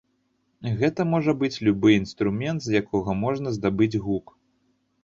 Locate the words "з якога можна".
2.69-3.57